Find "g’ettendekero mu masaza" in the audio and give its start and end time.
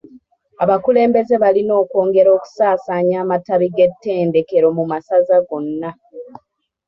3.75-5.35